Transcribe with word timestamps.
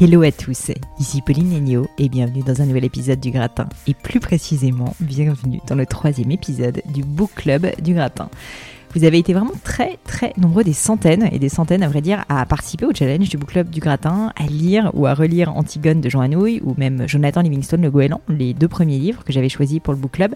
Hello 0.00 0.22
à 0.22 0.32
tous, 0.32 0.72
ici 0.98 1.22
Pauline 1.22 1.50
Negno 1.50 1.86
et 1.98 2.08
bienvenue 2.08 2.42
dans 2.42 2.60
un 2.60 2.66
nouvel 2.66 2.84
épisode 2.84 3.20
du 3.20 3.30
Gratin. 3.30 3.68
Et 3.86 3.94
plus 3.94 4.18
précisément, 4.18 4.96
bienvenue 4.98 5.60
dans 5.68 5.76
le 5.76 5.86
troisième 5.86 6.32
épisode 6.32 6.82
du 6.92 7.04
Book 7.04 7.30
Club 7.36 7.70
du 7.80 7.94
Gratin. 7.94 8.28
Vous 8.94 9.04
avez 9.04 9.18
été 9.18 9.32
vraiment 9.32 9.54
très 9.62 9.98
très 10.04 10.32
nombreux, 10.36 10.64
des 10.64 10.72
centaines 10.72 11.28
et 11.30 11.38
des 11.38 11.48
centaines 11.48 11.84
à 11.84 11.88
vrai 11.88 12.00
dire, 12.00 12.24
à 12.28 12.44
participer 12.44 12.86
au 12.86 12.94
challenge 12.94 13.28
du 13.28 13.36
Book 13.36 13.50
Club 13.50 13.70
du 13.70 13.78
Gratin, 13.78 14.32
à 14.36 14.46
lire 14.46 14.90
ou 14.94 15.06
à 15.06 15.14
relire 15.14 15.56
Antigone 15.56 16.00
de 16.00 16.08
Jean 16.08 16.20
Anouilh 16.20 16.60
ou 16.64 16.74
même 16.76 17.08
Jonathan 17.08 17.42
Livingstone 17.42 17.82
Le 17.82 17.90
Goéland, 17.90 18.20
les 18.28 18.52
deux 18.52 18.68
premiers 18.68 18.98
livres 18.98 19.22
que 19.22 19.32
j'avais 19.32 19.48
choisis 19.48 19.78
pour 19.78 19.94
le 19.94 20.00
Book 20.00 20.12
Club. 20.12 20.34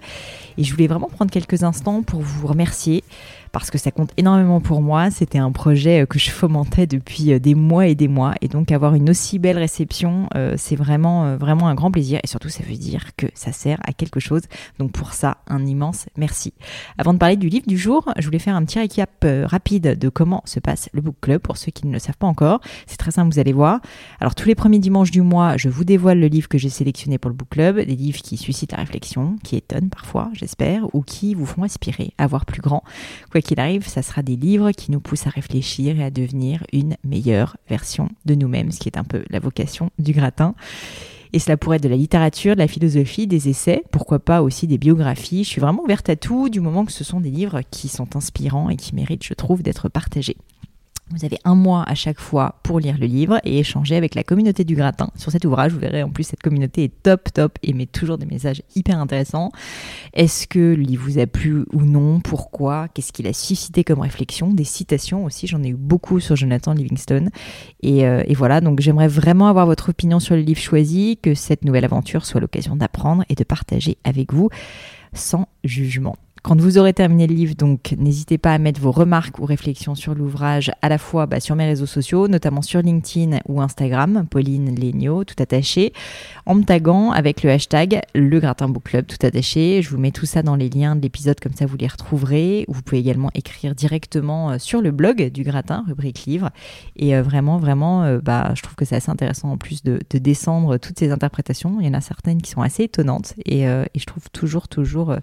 Et 0.56 0.62
je 0.62 0.72
voulais 0.72 0.86
vraiment 0.86 1.08
prendre 1.08 1.32
quelques 1.32 1.64
instants 1.64 2.02
pour 2.02 2.20
vous 2.20 2.46
remercier 2.46 3.02
parce 3.52 3.70
que 3.70 3.78
ça 3.78 3.90
compte 3.90 4.10
énormément 4.16 4.60
pour 4.60 4.82
moi. 4.82 5.10
C'était 5.10 5.38
un 5.38 5.52
projet 5.52 6.02
euh, 6.02 6.06
que 6.06 6.18
je 6.18 6.30
fomentais 6.30 6.86
depuis 6.86 7.32
euh, 7.32 7.38
des 7.38 7.54
mois 7.54 7.86
et 7.86 7.94
des 7.94 8.08
mois. 8.08 8.34
Et 8.40 8.48
donc 8.48 8.72
avoir 8.72 8.94
une 8.94 9.10
aussi 9.10 9.38
belle 9.38 9.58
réception, 9.58 10.28
euh, 10.34 10.54
c'est 10.56 10.76
vraiment, 10.76 11.36
vraiment 11.36 11.68
un 11.68 11.74
grand 11.74 11.90
plaisir. 11.90 12.20
Et 12.22 12.26
surtout, 12.26 12.48
ça 12.48 12.62
veut 12.62 12.76
dire 12.76 13.16
que 13.16 13.26
ça 13.34 13.52
sert 13.52 13.78
à 13.86 13.92
quelque 13.92 14.20
chose. 14.20 14.42
Donc 14.78 14.92
pour 14.92 15.12
ça, 15.12 15.38
un 15.46 15.64
immense 15.66 16.06
merci. 16.16 16.52
Avant 16.98 17.14
de 17.14 17.18
parler 17.18 17.36
du 17.36 17.48
livre 17.48 17.66
du 17.66 17.78
jour, 17.78 18.12
je 18.18 18.24
voulais 18.24 18.38
faire 18.38 18.56
un 18.56 18.64
petit 18.64 18.78
récap 18.78 19.26
rapide 19.44 19.98
de 19.98 20.08
comment 20.08 20.42
se 20.44 20.60
passe 20.60 20.88
le 20.92 21.00
Book 21.00 21.16
Club 21.20 21.40
pour 21.40 21.56
ceux 21.56 21.70
qui 21.70 21.86
ne 21.86 21.92
le 21.92 21.98
savent 21.98 22.16
pas 22.16 22.26
encore. 22.26 22.60
C'est 22.86 22.96
très 22.96 23.10
simple, 23.10 23.32
vous 23.32 23.38
allez 23.38 23.52
voir. 23.52 23.80
Alors 24.20 24.34
tous 24.34 24.48
les 24.48 24.54
premiers 24.54 24.78
dimanches 24.78 25.10
du 25.10 25.22
mois, 25.22 25.56
je 25.56 25.68
vous 25.68 25.84
dévoile 25.84 26.20
le 26.20 26.26
livre 26.26 26.48
que 26.48 26.58
j'ai 26.58 26.68
sélectionné 26.68 27.18
pour 27.18 27.30
le 27.30 27.36
Book 27.36 27.48
Club, 27.50 27.76
des 27.76 27.96
livres 27.96 28.20
qui 28.20 28.36
suscitent 28.36 28.72
la 28.72 28.78
réflexion, 28.78 29.36
qui 29.42 29.56
étonnent 29.56 29.90
parfois, 29.90 30.30
j'espère, 30.32 30.94
ou 30.94 31.02
qui 31.02 31.34
vous 31.34 31.46
font 31.46 31.62
aspirer 31.62 32.12
à 32.18 32.26
voir 32.26 32.44
plus 32.44 32.60
grand 32.60 32.82
qu'il 33.40 33.60
arrive, 33.60 33.86
ça 33.86 34.02
sera 34.02 34.22
des 34.22 34.36
livres 34.36 34.70
qui 34.72 34.90
nous 34.90 35.00
poussent 35.00 35.26
à 35.26 35.30
réfléchir 35.30 35.98
et 35.98 36.04
à 36.04 36.10
devenir 36.10 36.64
une 36.72 36.96
meilleure 37.04 37.56
version 37.68 38.08
de 38.24 38.34
nous-mêmes, 38.34 38.70
ce 38.70 38.80
qui 38.80 38.88
est 38.88 38.98
un 38.98 39.04
peu 39.04 39.24
la 39.30 39.40
vocation 39.40 39.90
du 39.98 40.12
gratin. 40.12 40.54
Et 41.32 41.38
cela 41.38 41.56
pourrait 41.56 41.76
être 41.76 41.82
de 41.82 41.88
la 41.88 41.96
littérature, 41.96 42.54
de 42.54 42.60
la 42.60 42.68
philosophie, 42.68 43.26
des 43.26 43.48
essais, 43.48 43.82
pourquoi 43.90 44.18
pas 44.18 44.42
aussi 44.42 44.66
des 44.66 44.78
biographies. 44.78 45.44
Je 45.44 45.48
suis 45.48 45.60
vraiment 45.60 45.82
ouverte 45.82 46.08
à 46.08 46.16
tout, 46.16 46.48
du 46.48 46.60
moment 46.60 46.84
que 46.84 46.92
ce 46.92 47.04
sont 47.04 47.20
des 47.20 47.30
livres 47.30 47.60
qui 47.70 47.88
sont 47.88 48.16
inspirants 48.16 48.70
et 48.70 48.76
qui 48.76 48.94
méritent, 48.94 49.24
je 49.24 49.34
trouve, 49.34 49.62
d'être 49.62 49.88
partagés. 49.88 50.36
Vous 51.10 51.24
avez 51.24 51.38
un 51.44 51.54
mois 51.54 51.84
à 51.86 51.94
chaque 51.94 52.20
fois 52.20 52.56
pour 52.62 52.80
lire 52.80 52.98
le 52.98 53.06
livre 53.06 53.40
et 53.42 53.60
échanger 53.60 53.96
avec 53.96 54.14
la 54.14 54.22
communauté 54.22 54.64
du 54.64 54.74
gratin 54.74 55.10
sur 55.16 55.32
cet 55.32 55.46
ouvrage. 55.46 55.72
Vous 55.72 55.78
verrez 55.78 56.02
en 56.02 56.10
plus 56.10 56.24
cette 56.24 56.42
communauté 56.42 56.84
est 56.84 57.02
top 57.02 57.32
top 57.32 57.58
et 57.62 57.72
met 57.72 57.86
toujours 57.86 58.18
des 58.18 58.26
messages 58.26 58.62
hyper 58.76 58.98
intéressants. 58.98 59.50
Est-ce 60.12 60.46
que 60.46 60.58
le 60.58 60.82
livre 60.82 61.04
vous 61.06 61.18
a 61.18 61.26
plu 61.26 61.64
ou 61.72 61.82
non? 61.82 62.20
Pourquoi? 62.20 62.88
Qu'est-ce 62.88 63.12
qu'il 63.12 63.26
a 63.26 63.32
suscité 63.32 63.84
comme 63.84 64.00
réflexion? 64.00 64.52
Des 64.52 64.64
citations 64.64 65.24
aussi, 65.24 65.46
j'en 65.46 65.62
ai 65.62 65.68
eu 65.68 65.76
beaucoup 65.76 66.20
sur 66.20 66.36
Jonathan 66.36 66.74
Livingstone. 66.74 67.30
Et, 67.82 68.06
euh, 68.06 68.22
et 68.26 68.34
voilà, 68.34 68.60
donc 68.60 68.80
j'aimerais 68.80 69.08
vraiment 69.08 69.48
avoir 69.48 69.64
votre 69.64 69.88
opinion 69.88 70.20
sur 70.20 70.34
le 70.34 70.42
livre 70.42 70.60
choisi, 70.60 71.18
que 71.22 71.34
cette 71.34 71.64
nouvelle 71.64 71.86
aventure 71.86 72.26
soit 72.26 72.40
l'occasion 72.40 72.76
d'apprendre 72.76 73.24
et 73.30 73.34
de 73.34 73.44
partager 73.44 73.96
avec 74.04 74.34
vous 74.34 74.50
sans 75.14 75.48
jugement. 75.64 76.16
Quand 76.42 76.60
vous 76.60 76.78
aurez 76.78 76.94
terminé 76.94 77.26
le 77.26 77.34
livre, 77.34 77.54
donc 77.54 77.94
n'hésitez 77.98 78.38
pas 78.38 78.52
à 78.52 78.58
mettre 78.58 78.80
vos 78.80 78.92
remarques 78.92 79.38
ou 79.38 79.44
réflexions 79.44 79.94
sur 79.94 80.14
l'ouvrage 80.14 80.70
à 80.82 80.88
la 80.88 80.98
fois 80.98 81.26
bah, 81.26 81.40
sur 81.40 81.56
mes 81.56 81.66
réseaux 81.66 81.86
sociaux, 81.86 82.28
notamment 82.28 82.62
sur 82.62 82.80
LinkedIn 82.80 83.38
ou 83.48 83.60
Instagram, 83.60 84.26
Pauline 84.30 84.74
Legno, 84.74 85.24
tout 85.24 85.34
attaché, 85.40 85.92
en 86.46 86.54
me 86.54 86.62
taguant 86.62 87.10
avec 87.10 87.42
le 87.42 87.50
hashtag 87.50 88.00
Le 88.14 88.38
Gratin 88.38 88.68
Book 88.68 88.84
Club, 88.84 89.06
tout 89.06 89.26
attaché. 89.26 89.82
Je 89.82 89.90
vous 89.90 89.98
mets 89.98 90.12
tout 90.12 90.26
ça 90.26 90.42
dans 90.42 90.54
les 90.54 90.68
liens 90.68 90.96
de 90.96 91.02
l'épisode, 91.02 91.40
comme 91.40 91.52
ça 91.52 91.66
vous 91.66 91.76
les 91.76 91.88
retrouverez. 91.88 92.64
Vous 92.68 92.82
pouvez 92.82 93.00
également 93.00 93.30
écrire 93.34 93.74
directement 93.74 94.50
euh, 94.52 94.58
sur 94.58 94.80
le 94.80 94.90
blog 94.90 95.30
du 95.30 95.42
Gratin, 95.42 95.84
rubrique 95.86 96.24
livre. 96.26 96.50
Et 96.96 97.16
euh, 97.16 97.22
vraiment, 97.22 97.58
vraiment, 97.58 98.04
euh, 98.04 98.20
bah, 98.22 98.52
je 98.54 98.62
trouve 98.62 98.76
que 98.76 98.84
c'est 98.84 98.96
assez 98.96 99.10
intéressant 99.10 99.50
en 99.50 99.56
plus 99.56 99.82
de, 99.82 100.00
descendre 100.18 100.78
toutes 100.78 100.98
ces 100.98 101.10
interprétations. 101.10 101.78
Il 101.80 101.86
y 101.86 101.88
en 101.88 101.94
a 101.94 102.00
certaines 102.00 102.42
qui 102.42 102.50
sont 102.50 102.62
assez 102.62 102.84
étonnantes 102.84 103.34
et, 103.44 103.62
et 103.62 103.98
je 103.98 104.04
trouve 104.04 104.28
toujours, 104.32 104.66
toujours 104.68 105.16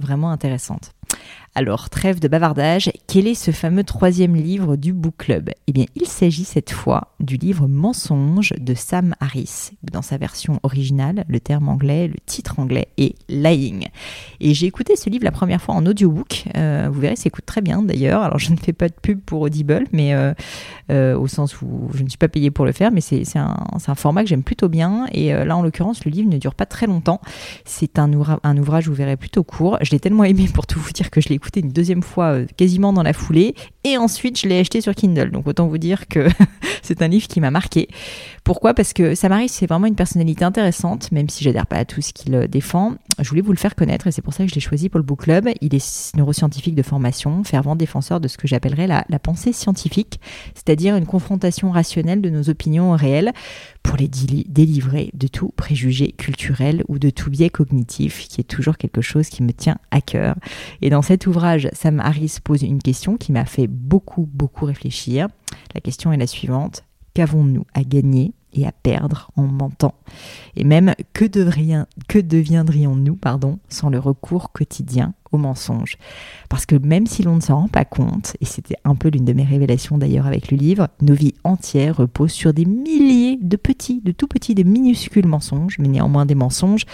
vraiment 0.00 0.30
intéressante. 0.30 0.92
Alors, 1.54 1.88
trêve 1.88 2.20
de 2.20 2.28
bavardage, 2.28 2.90
quel 3.06 3.26
est 3.26 3.34
ce 3.34 3.50
fameux 3.50 3.82
troisième 3.82 4.36
livre 4.36 4.76
du 4.76 4.92
Book 4.92 5.14
Club? 5.16 5.50
Eh 5.66 5.72
bien, 5.72 5.86
il 5.94 6.06
s'agit 6.06 6.44
cette 6.44 6.70
fois 6.70 7.14
du 7.18 7.38
livre 7.38 7.66
Mensonge 7.66 8.52
de 8.58 8.74
Sam 8.74 9.14
Harris. 9.20 9.70
Dans 9.82 10.02
sa 10.02 10.18
version 10.18 10.60
originale, 10.64 11.24
le 11.28 11.40
terme 11.40 11.70
anglais, 11.70 12.08
le 12.08 12.16
titre 12.26 12.58
anglais 12.58 12.88
est 12.98 13.14
Lying. 13.30 13.86
Et 14.40 14.52
j'ai 14.52 14.66
écouté 14.66 14.96
ce 14.96 15.08
livre 15.08 15.24
la 15.24 15.32
première 15.32 15.62
fois 15.62 15.74
en 15.74 15.86
audiobook. 15.86 16.44
Euh, 16.56 16.90
vous 16.92 17.00
verrez, 17.00 17.16
ça 17.16 17.28
écoute 17.28 17.46
très 17.46 17.62
bien 17.62 17.80
d'ailleurs. 17.80 18.20
Alors, 18.20 18.38
je 18.38 18.52
ne 18.52 18.58
fais 18.58 18.74
pas 18.74 18.90
de 18.90 18.94
pub 19.00 19.20
pour 19.22 19.40
Audible, 19.40 19.86
mais 19.92 20.12
euh, 20.12 20.34
au 20.90 21.26
sens 21.26 21.60
où 21.62 21.88
je 21.94 22.02
ne 22.02 22.08
suis 22.08 22.18
pas 22.18 22.28
payée 22.28 22.50
pour 22.50 22.64
le 22.64 22.72
faire, 22.72 22.92
mais 22.92 23.00
c'est 23.00 23.24
un, 23.36 23.56
un, 23.72 23.94
format 23.94 24.22
que 24.22 24.28
j'aime 24.28 24.42
plutôt 24.42 24.68
bien. 24.68 25.06
Et 25.12 25.32
là, 25.32 25.56
en 25.56 25.62
l'occurrence, 25.62 26.04
le 26.04 26.10
livre 26.10 26.28
ne 26.28 26.38
dure 26.38 26.54
pas 26.54 26.66
très 26.66 26.86
longtemps. 26.86 27.20
C'est 27.64 27.98
un, 27.98 28.10
un 28.42 28.56
ouvrage, 28.58 28.88
vous 28.88 28.94
verrez, 28.94 29.16
plutôt 29.16 29.42
court. 29.42 29.78
Je 29.82 29.90
l'ai 29.90 30.00
tellement 30.00 30.24
aimé 30.24 30.48
pour 30.52 30.66
tout 30.66 30.78
vous 30.78 30.92
dire 30.92 31.10
que 31.10 31.20
je 31.20 31.28
l'ai 31.28 31.34
écouté 31.34 31.60
une 31.60 31.70
deuxième 31.70 32.02
fois 32.02 32.26
euh, 32.26 32.46
quasiment 32.56 32.92
dans 32.92 33.02
la 33.02 33.12
foulée. 33.12 33.54
Et 33.84 33.96
ensuite, 33.96 34.40
je 34.40 34.48
l'ai 34.48 34.58
acheté 34.58 34.80
sur 34.80 34.94
Kindle. 34.94 35.30
Donc 35.30 35.46
autant 35.46 35.66
vous 35.66 35.78
dire 35.78 36.08
que 36.08 36.28
c'est 36.82 37.02
un 37.02 37.08
livre 37.08 37.28
qui 37.28 37.40
m'a 37.40 37.50
marqué. 37.50 37.88
Pourquoi? 38.44 38.74
Parce 38.74 38.92
que 38.92 39.14
Samaris, 39.14 39.48
c'est 39.48 39.66
vraiment 39.66 39.86
une 39.86 39.94
personnalité 39.94 40.44
intéressante, 40.44 41.10
même 41.12 41.28
si 41.28 41.42
j'adhère 41.44 41.66
pas 41.66 41.76
à 41.76 41.84
tout 41.84 42.00
ce 42.00 42.12
qu'il 42.12 42.34
euh, 42.34 42.46
défend. 42.46 42.94
Je 43.18 43.28
voulais 43.28 43.42
vous 43.42 43.52
le 43.52 43.58
faire 43.58 43.74
connaître 43.74 44.06
et 44.06 44.12
c'est 44.12 44.22
pour 44.22 44.34
ça 44.34 44.44
que 44.44 44.50
je 44.50 44.54
l'ai 44.54 44.60
choisi 44.60 44.88
pour 44.88 44.98
le 44.98 45.04
Book 45.04 45.22
Club. 45.22 45.48
Il 45.60 45.74
est 45.74 46.16
neuroscientifique 46.16 46.74
de 46.74 46.82
formation, 46.82 47.42
fervent 47.44 47.76
défenseur 47.76 48.20
de 48.20 48.28
ce 48.28 48.36
que 48.36 48.46
j'appellerais 48.46 48.86
la, 48.86 49.04
la 49.08 49.18
pensée 49.18 49.52
scientifique, 49.52 50.20
c'est-à-dire 50.54 50.75
une 50.76 51.06
confrontation 51.06 51.70
rationnelle 51.70 52.20
de 52.20 52.30
nos 52.30 52.48
opinions 52.48 52.94
réelles 52.94 53.32
pour 53.82 53.96
les 53.96 54.08
délivrer 54.08 55.10
de 55.14 55.28
tout 55.28 55.52
préjugé 55.56 56.12
culturel 56.12 56.84
ou 56.88 56.98
de 56.98 57.10
tout 57.10 57.30
biais 57.30 57.50
cognitif, 57.50 58.28
qui 58.28 58.40
est 58.40 58.44
toujours 58.44 58.76
quelque 58.76 59.00
chose 59.00 59.28
qui 59.28 59.42
me 59.42 59.52
tient 59.52 59.78
à 59.90 60.00
cœur. 60.00 60.36
Et 60.82 60.90
dans 60.90 61.02
cet 61.02 61.26
ouvrage, 61.26 61.68
Sam 61.72 62.00
Harris 62.00 62.36
pose 62.42 62.62
une 62.62 62.82
question 62.82 63.16
qui 63.16 63.32
m'a 63.32 63.44
fait 63.44 63.66
beaucoup, 63.66 64.28
beaucoup 64.32 64.64
réfléchir. 64.64 65.28
La 65.74 65.80
question 65.80 66.12
est 66.12 66.16
la 66.16 66.26
suivante. 66.26 66.84
Qu'avons-nous 67.14 67.64
à 67.72 67.82
gagner 67.82 68.32
et 68.52 68.66
à 68.66 68.72
perdre 68.72 69.30
en 69.36 69.44
mentant? 69.44 69.94
Et 70.54 70.64
même, 70.64 70.94
que, 71.14 71.24
que 72.08 72.18
deviendrions-nous 72.18 73.18
sans 73.68 73.88
le 73.88 73.98
recours 73.98 74.52
quotidien 74.52 75.14
au 75.32 75.38
mensonge. 75.38 75.96
Parce 76.48 76.66
que 76.66 76.76
même 76.76 77.06
si 77.06 77.22
l'on 77.22 77.36
ne 77.36 77.40
s'en 77.40 77.60
rend 77.60 77.68
pas 77.68 77.84
compte, 77.84 78.36
et 78.40 78.44
c'était 78.44 78.76
un 78.84 78.94
peu 78.94 79.08
l'une 79.08 79.24
de 79.24 79.32
mes 79.32 79.44
révélations 79.44 79.98
d'ailleurs 79.98 80.26
avec 80.26 80.50
le 80.50 80.56
livre, 80.56 80.88
nos 81.00 81.14
vies 81.14 81.34
entières 81.44 81.96
reposent 81.96 82.32
sur 82.32 82.52
des 82.52 82.64
milliers 82.64 83.38
de 83.40 83.56
petits, 83.56 84.00
de 84.04 84.12
tout 84.12 84.26
petits, 84.28 84.54
de 84.54 84.62
minuscules 84.62 85.26
mensonges, 85.26 85.78
mais 85.78 85.88
néanmoins 85.88 86.26
des 86.26 86.34
mensonges 86.34 86.84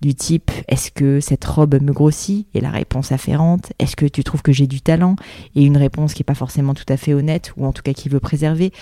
du 0.00 0.14
type 0.14 0.50
est-ce 0.68 0.90
que 0.90 1.20
cette 1.20 1.44
robe 1.44 1.80
me 1.82 1.92
grossit? 1.92 2.46
Et 2.54 2.60
la 2.60 2.70
réponse 2.70 3.12
afférente, 3.12 3.72
est-ce 3.78 3.96
que 3.96 4.06
tu 4.06 4.24
trouves 4.24 4.42
que 4.42 4.52
j'ai 4.52 4.66
du 4.66 4.80
talent? 4.80 5.16
Et 5.54 5.64
une 5.64 5.76
réponse 5.76 6.14
qui 6.14 6.20
n'est 6.20 6.24
pas 6.24 6.34
forcément 6.34 6.74
tout 6.74 6.84
à 6.88 6.96
fait 6.96 7.14
honnête, 7.14 7.52
ou 7.56 7.66
en 7.66 7.72
tout 7.72 7.82
cas 7.82 7.92
qui 7.92 8.08
veut 8.08 8.20
préserver. 8.20 8.72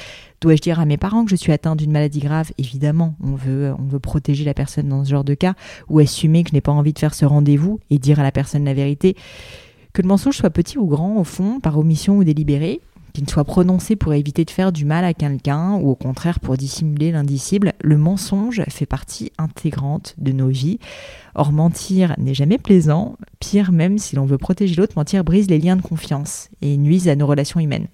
Dois-je 0.41 0.63
dire 0.63 0.79
à 0.79 0.85
mes 0.85 0.97
parents 0.97 1.25
que 1.25 1.31
je 1.31 1.37
suis 1.37 1.53
atteinte 1.53 1.79
d'une 1.79 1.91
maladie 1.91 2.21
grave? 2.21 2.53
Évidemment, 2.59 3.17
on 3.21 3.35
veut, 3.35 3.75
on 3.77 3.85
veut 3.85 3.99
protéger 3.99 4.45
la 4.45 4.55
personne 4.55 4.89
dans 4.89 5.05
ce 5.05 5.11
genre 5.11 5.25
de 5.25 5.35
cas, 5.35 5.55
ou 5.89 5.99
assumer 5.99 6.45
que 6.45 6.51
je 6.51 6.55
n'ai 6.55 6.61
pas 6.61 6.73
envie 6.73 6.93
de 6.93 6.99
faire 6.99 7.15
ce 7.15 7.25
rendez-vous 7.25 7.81
et 7.91 7.99
dire 7.99 8.21
à 8.21 8.23
la 8.23 8.31
personne 8.33 8.65
la 8.65 8.75
vérité. 8.75 8.98
Que 9.93 10.03
le 10.03 10.09
mensonge 10.09 10.37
soit 10.37 10.51
petit 10.51 10.79
ou 10.79 10.87
grand, 10.87 11.17
au 11.17 11.25
fond, 11.25 11.61
par 11.61 11.79
omission 11.79 12.19
ou 12.19 12.25
délibéré, 12.25 12.81
qu'il 13.13 13.29
soit 13.29 13.45
prononcé 13.45 13.97
pour 13.97 14.15
éviter 14.15 14.45
de 14.45 14.51
faire 14.51 14.71
du 14.71 14.85
mal 14.85 15.05
à 15.05 15.15
quelqu'un 15.15 15.75
ou 15.75 15.91
au 15.91 15.95
contraire 15.95 16.41
pour 16.41 16.57
dissimuler 16.57 17.11
l'indicible, 17.11 17.73
le 17.83 17.97
mensonge 17.97 18.63
fait 18.69 18.87
partie 18.87 19.33
intégrante 19.39 20.15
de 20.19 20.33
nos 20.33 20.49
vies. 20.49 20.79
Or, 21.35 21.53
mentir 21.53 22.15
n'est 22.19 22.35
jamais 22.35 22.59
plaisant. 22.59 23.17
Pire, 23.41 23.73
même 23.73 23.99
si 23.99 24.15
l'on 24.15 24.25
veut 24.25 24.39
protéger 24.39 24.77
l'autre, 24.77 24.95
mentir 24.97 25.25
brise 25.25 25.49
les 25.49 25.59
liens 25.59 25.77
de 25.77 25.83
confiance 25.83 26.49
et 26.63 26.77
nuise 26.77 27.09
à 27.09 27.17
nos 27.17 27.27
relations 27.27 27.61
humaines. 27.61 27.89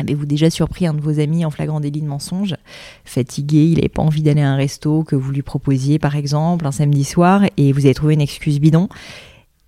Avez-vous 0.00 0.24
déjà 0.24 0.48
surpris 0.48 0.86
un 0.86 0.94
de 0.94 1.00
vos 1.00 1.20
amis 1.20 1.44
en 1.44 1.50
flagrant 1.50 1.78
délit 1.78 2.00
de 2.00 2.06
mensonge? 2.06 2.56
Fatigué, 3.04 3.66
il 3.66 3.74
n'avait 3.74 3.88
pas 3.88 4.02
envie 4.02 4.22
d'aller 4.22 4.40
à 4.40 4.50
un 4.50 4.56
resto 4.56 5.04
que 5.04 5.14
vous 5.14 5.30
lui 5.30 5.42
proposiez 5.42 5.98
par 5.98 6.16
exemple 6.16 6.66
un 6.66 6.72
samedi 6.72 7.04
soir 7.04 7.42
et 7.58 7.72
vous 7.72 7.84
avez 7.84 7.94
trouvé 7.94 8.14
une 8.14 8.22
excuse 8.22 8.60
bidon? 8.60 8.88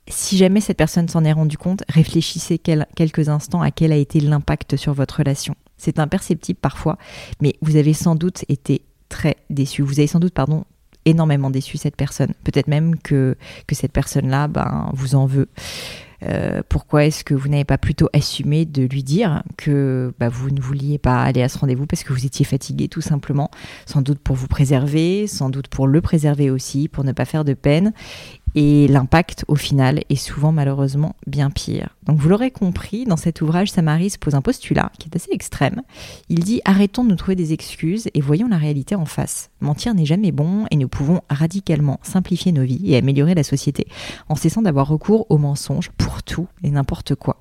Si 0.08 0.36
jamais 0.36 0.60
cette 0.60 0.76
personne 0.76 1.08
s'en 1.08 1.24
est 1.24 1.32
rendu 1.32 1.56
compte, 1.56 1.84
réfléchissez 1.88 2.58
quelques 2.58 3.28
instants 3.28 3.62
à 3.62 3.70
quel 3.70 3.92
a 3.92 3.96
été 3.96 4.20
l'impact 4.20 4.76
sur 4.76 4.94
votre 4.94 5.18
relation. 5.18 5.54
C'est 5.76 5.98
imperceptible 5.98 6.58
parfois, 6.60 6.98
mais 7.40 7.54
vous 7.60 7.76
avez 7.76 7.92
sans 7.92 8.14
doute 8.14 8.44
été 8.48 8.82
très 9.08 9.36
déçu. 9.50 9.82
Vous 9.82 9.98
avez 10.00 10.06
sans 10.06 10.20
doute, 10.20 10.34
pardon, 10.34 10.64
énormément 11.04 11.50
déçu 11.50 11.76
cette 11.76 11.96
personne. 11.96 12.32
Peut-être 12.44 12.68
même 12.68 12.96
que, 12.98 13.36
que 13.66 13.74
cette 13.74 13.92
personne-là 13.92 14.48
ben, 14.48 14.90
vous 14.94 15.14
en 15.14 15.26
veut. 15.26 15.48
Euh, 16.24 16.62
pourquoi 16.68 17.04
est-ce 17.04 17.24
que 17.24 17.34
vous 17.34 17.48
n'avez 17.48 17.64
pas 17.64 17.78
plutôt 17.78 18.08
assumé 18.12 18.64
de 18.64 18.82
lui 18.82 19.02
dire 19.02 19.42
que 19.56 20.14
bah, 20.18 20.28
vous 20.28 20.50
ne 20.50 20.60
vouliez 20.60 20.98
pas 20.98 21.22
aller 21.22 21.42
à 21.42 21.48
ce 21.48 21.58
rendez-vous 21.58 21.86
parce 21.86 22.04
que 22.04 22.12
vous 22.12 22.26
étiez 22.26 22.44
fatigué 22.44 22.88
tout 22.88 23.00
simplement, 23.00 23.50
sans 23.86 24.02
doute 24.02 24.18
pour 24.18 24.36
vous 24.36 24.48
préserver, 24.48 25.26
sans 25.26 25.50
doute 25.50 25.68
pour 25.68 25.86
le 25.86 26.00
préserver 26.00 26.50
aussi, 26.50 26.88
pour 26.88 27.04
ne 27.04 27.12
pas 27.12 27.24
faire 27.24 27.44
de 27.44 27.54
peine 27.54 27.92
et 28.54 28.86
l'impact, 28.86 29.44
au 29.48 29.54
final, 29.54 30.02
est 30.10 30.16
souvent 30.16 30.52
malheureusement 30.52 31.16
bien 31.26 31.50
pire. 31.50 31.96
Donc 32.04 32.18
vous 32.18 32.28
l'aurez 32.28 32.50
compris, 32.50 33.04
dans 33.04 33.16
cet 33.16 33.40
ouvrage, 33.40 33.70
Samaris 33.70 34.14
pose 34.20 34.34
un 34.34 34.42
postulat 34.42 34.92
qui 34.98 35.08
est 35.08 35.16
assez 35.16 35.30
extrême. 35.32 35.82
Il 36.28 36.40
dit 36.40 36.60
arrêtons 36.64 37.04
de 37.04 37.08
nous 37.08 37.16
trouver 37.16 37.36
des 37.36 37.52
excuses 37.52 38.10
et 38.12 38.20
voyons 38.20 38.48
la 38.48 38.58
réalité 38.58 38.94
en 38.94 39.06
face. 39.06 39.50
Mentir 39.60 39.94
n'est 39.94 40.04
jamais 40.04 40.32
bon 40.32 40.66
et 40.70 40.76
nous 40.76 40.88
pouvons 40.88 41.22
radicalement 41.30 41.98
simplifier 42.02 42.52
nos 42.52 42.64
vies 42.64 42.92
et 42.92 42.96
améliorer 42.96 43.34
la 43.34 43.42
société 43.42 43.86
en 44.28 44.34
cessant 44.34 44.62
d'avoir 44.62 44.88
recours 44.88 45.26
aux 45.30 45.38
mensonges 45.38 45.90
tout 46.20 46.48
et 46.62 46.70
n'importe 46.70 47.14
quoi. 47.14 47.40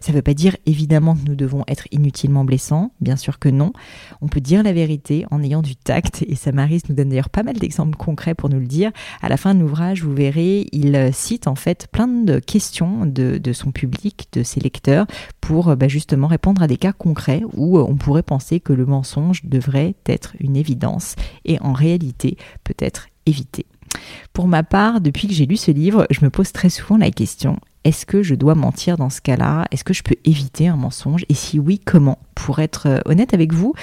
Ça 0.00 0.10
ne 0.12 0.16
veut 0.16 0.22
pas 0.22 0.34
dire 0.34 0.56
évidemment 0.66 1.14
que 1.14 1.24
nous 1.26 1.36
devons 1.36 1.62
être 1.68 1.86
inutilement 1.92 2.44
blessants, 2.44 2.90
bien 3.00 3.16
sûr 3.16 3.38
que 3.38 3.48
non. 3.48 3.72
On 4.20 4.28
peut 4.28 4.40
dire 4.40 4.62
la 4.62 4.72
vérité 4.72 5.26
en 5.30 5.42
ayant 5.42 5.62
du 5.62 5.76
tact 5.76 6.24
et 6.26 6.34
Samaris 6.34 6.82
nous 6.88 6.94
donne 6.94 7.10
d'ailleurs 7.10 7.30
pas 7.30 7.42
mal 7.42 7.56
d'exemples 7.56 7.96
concrets 7.96 8.34
pour 8.34 8.48
nous 8.48 8.58
le 8.58 8.66
dire. 8.66 8.90
À 9.22 9.28
la 9.28 9.36
fin 9.36 9.54
de 9.54 9.60
l'ouvrage, 9.60 10.02
vous 10.02 10.14
verrez 10.14 10.66
il 10.72 10.96
euh, 10.96 11.10
cite 11.12 11.46
en 11.46 11.54
fait 11.54 11.88
plein 11.92 12.08
de 12.08 12.38
questions 12.38 13.04
de, 13.06 13.52
son 13.52 13.70
public, 13.70 14.28
de 14.32 14.42
ses 14.42 14.60
lecteurs, 14.60 15.06
pour 15.40 15.68
euh, 15.68 15.76
bah, 15.76 15.88
justement 15.88 16.26
répondre 16.26 16.62
à 16.62 16.66
des 16.66 16.76
cas 16.76 16.92
concrets 16.92 17.42
où 17.54 17.78
euh, 17.78 17.86
on 17.88 17.96
pourrait 17.96 18.22
penser 18.22 18.60
que 18.60 18.72
le 18.72 18.86
mensonge 18.86 19.44
devrait 19.44 19.94
être 20.06 20.34
une 20.40 20.56
évidence 20.56 21.14
et 21.44 21.60
en 21.60 21.72
réalité 21.72 22.36
peut 22.64 22.74
être 22.78 23.08
évité. 23.26 23.66
Pour 24.32 24.48
ma 24.48 24.62
part, 24.62 25.00
depuis 25.00 25.28
que 25.28 25.34
j'ai 25.34 25.46
lu 25.46 25.56
ce 25.56 25.70
livre, 25.70 26.06
je 26.10 26.24
me 26.24 26.30
pose 26.30 26.52
très 26.52 26.70
souvent 26.70 26.96
la 26.96 27.10
question 27.10 27.58
est-ce 27.88 28.06
que 28.06 28.22
je 28.22 28.34
dois 28.34 28.54
mentir 28.54 28.96
dans 28.96 29.10
ce 29.10 29.20
cas-là? 29.20 29.66
Est-ce 29.70 29.84
que 29.84 29.94
je 29.94 30.02
peux 30.02 30.16
éviter 30.24 30.68
un 30.68 30.76
mensonge? 30.76 31.24
Et 31.28 31.34
si 31.34 31.58
oui, 31.58 31.78
comment? 31.78 32.18
Pour 32.34 32.58
être 32.60 33.02
honnête 33.06 33.34
avec 33.34 33.52
vous, 33.52 33.74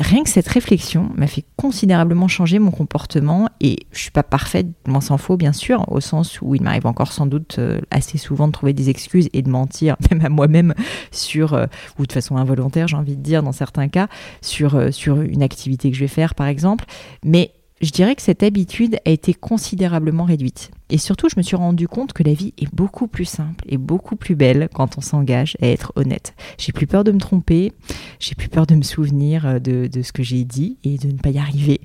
Rien 0.00 0.24
que 0.24 0.28
cette 0.28 0.48
réflexion 0.48 1.10
m'a 1.14 1.26
fait 1.26 1.44
considérablement 1.56 2.28
changer 2.28 2.58
mon 2.58 2.70
comportement 2.70 3.48
et 3.60 3.78
je 3.92 4.00
suis 4.00 4.10
pas 4.10 4.22
parfaite, 4.22 4.66
m'en 4.86 5.00
s'en 5.00 5.16
faut 5.16 5.38
bien 5.38 5.54
sûr, 5.54 5.90
au 5.90 6.00
sens 6.00 6.42
où 6.42 6.54
il 6.54 6.62
m'arrive 6.62 6.86
encore 6.86 7.12
sans 7.12 7.24
doute 7.24 7.56
euh, 7.58 7.80
assez 7.90 8.18
souvent 8.18 8.46
de 8.46 8.52
trouver 8.52 8.74
des 8.74 8.90
excuses 8.90 9.28
et 9.32 9.40
de 9.40 9.48
mentir, 9.48 9.96
même 10.10 10.24
à 10.24 10.28
moi-même, 10.28 10.74
sur, 11.12 11.54
euh, 11.54 11.66
ou 11.98 12.06
de 12.06 12.12
façon 12.12 12.36
involontaire, 12.36 12.88
j'ai 12.88 12.96
envie 12.96 13.16
de 13.16 13.22
dire 13.22 13.42
dans 13.42 13.52
certains 13.52 13.88
cas, 13.88 14.08
sur, 14.42 14.74
euh, 14.74 14.90
sur 14.90 15.22
une 15.22 15.42
activité 15.42 15.90
que 15.90 15.96
je 15.96 16.02
vais 16.02 16.08
faire 16.08 16.34
par 16.34 16.46
exemple. 16.46 16.84
Mais 17.24 17.52
je 17.80 17.90
dirais 17.90 18.14
que 18.14 18.22
cette 18.22 18.42
habitude 18.42 18.98
a 19.04 19.10
été 19.10 19.34
considérablement 19.34 20.24
réduite. 20.24 20.70
Et 20.88 20.98
surtout, 20.98 21.28
je 21.28 21.34
me 21.36 21.42
suis 21.42 21.56
rendu 21.56 21.88
compte 21.88 22.12
que 22.12 22.22
la 22.22 22.32
vie 22.32 22.54
est 22.58 22.72
beaucoup 22.72 23.08
plus 23.08 23.24
simple 23.24 23.64
et 23.68 23.76
beaucoup 23.76 24.16
plus 24.16 24.36
belle 24.36 24.68
quand 24.72 24.96
on 24.96 25.00
s'engage 25.00 25.56
à 25.60 25.66
être 25.66 25.92
honnête. 25.96 26.34
J'ai 26.58 26.72
plus 26.72 26.86
peur 26.86 27.02
de 27.02 27.10
me 27.10 27.18
tromper, 27.18 27.72
j'ai 28.20 28.34
plus 28.34 28.48
peur 28.48 28.66
de 28.66 28.76
me 28.76 28.82
souvenir 28.82 29.46
euh, 29.46 29.58
de, 29.58 29.88
de 29.88 30.02
ce 30.02 30.12
que 30.12 30.22
j'ai 30.22 30.44
dit 30.44 30.78
et 30.84 30.96
de 30.96 31.08
ne 31.08 31.18
pas 31.18 31.30
y 31.30 31.38
arriver. 31.38 31.80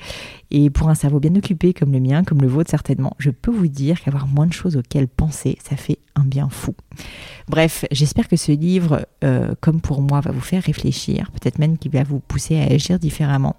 Et 0.52 0.70
pour 0.70 0.90
un 0.90 0.96
cerveau 0.96 1.20
bien 1.20 1.36
occupé 1.36 1.74
comme 1.74 1.92
le 1.92 2.00
mien, 2.00 2.24
comme 2.24 2.42
le 2.42 2.48
vôtre 2.48 2.70
certainement, 2.70 3.16
je 3.18 3.32
peux 3.32 3.52
vous 3.52 3.68
dire 3.68 4.02
qu'avoir 4.02 4.28
moins 4.28 4.48
de 4.48 4.54
choses 4.54 4.78
auxquelles 4.78 5.08
penser, 5.08 5.58
ça 5.64 5.76
fait 5.76 5.98
un 6.16 6.26
bien 6.26 6.50
fou. 6.50 6.76
Bref, 7.48 7.86
j'espère 7.92 8.28
que 8.28 8.36
ce 8.36 8.52
livre, 8.52 9.06
euh, 9.24 9.54
comme 9.62 9.82
pour 9.82 10.02
moi, 10.02 10.22
va 10.22 10.32
vous 10.32 10.42
faire 10.42 10.64
réfléchir, 10.64 11.32
peut-être 11.32 11.60
même 11.60 11.78
qu'il 11.78 11.92
va 11.92 12.04
vous 12.04 12.20
pousser 12.20 12.60
à 12.60 12.74
agir 12.74 13.00
différemment. 13.00 13.56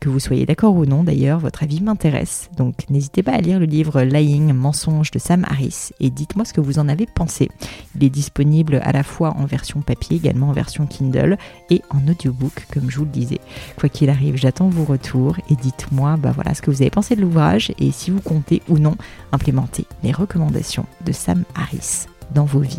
Que 0.00 0.08
vous 0.08 0.20
soyez 0.20 0.46
d'accord 0.46 0.74
ou 0.74 0.86
non 0.86 1.04
d'ailleurs, 1.04 1.38
votre 1.38 1.62
avis 1.62 1.82
m'intéresse. 1.82 2.48
Donc 2.56 2.88
n'hésitez 2.88 3.22
pas 3.22 3.32
à 3.32 3.40
lire 3.40 3.58
le 3.58 3.66
livre 3.66 4.02
Lying, 4.02 4.52
de 5.12 5.18
Sam 5.18 5.44
Harris 5.48 5.90
et 6.00 6.10
dites-moi 6.10 6.44
ce 6.44 6.52
que 6.52 6.60
vous 6.60 6.78
en 6.78 6.88
avez 6.88 7.06
pensé. 7.06 7.50
Il 7.96 8.04
est 8.04 8.10
disponible 8.10 8.80
à 8.82 8.92
la 8.92 9.02
fois 9.02 9.34
en 9.36 9.44
version 9.44 9.80
papier, 9.80 10.16
également 10.16 10.48
en 10.48 10.52
version 10.52 10.86
Kindle 10.86 11.36
et 11.70 11.82
en 11.90 12.06
audiobook, 12.08 12.66
comme 12.72 12.90
je 12.90 12.98
vous 12.98 13.04
le 13.04 13.10
disais. 13.10 13.40
Quoi 13.78 13.88
qu'il 13.88 14.10
arrive, 14.10 14.36
j'attends 14.36 14.68
vos 14.68 14.84
retours 14.84 15.36
et 15.50 15.56
dites-moi 15.56 16.16
bah 16.16 16.32
voilà, 16.34 16.54
ce 16.54 16.62
que 16.62 16.70
vous 16.70 16.82
avez 16.82 16.90
pensé 16.90 17.16
de 17.16 17.20
l'ouvrage 17.20 17.72
et 17.78 17.90
si 17.90 18.10
vous 18.10 18.20
comptez 18.20 18.62
ou 18.68 18.78
non 18.78 18.96
implémenter 19.32 19.84
les 20.02 20.12
recommandations 20.12 20.86
de 21.04 21.12
Sam 21.12 21.44
Harris 21.54 22.06
dans 22.34 22.44
vos 22.44 22.60
vies. 22.60 22.78